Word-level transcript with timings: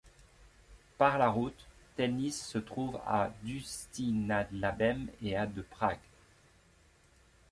Par 0.97 1.19
la 1.19 1.29
route, 1.29 1.67
Telnice 1.95 2.43
se 2.47 2.57
trouve 2.57 2.99
à 3.05 3.31
d'Ústí 3.43 4.11
nad 4.11 4.47
Labem 4.51 5.07
et 5.21 5.35
à 5.37 5.45
de 5.45 5.61
Prague. 5.61 5.99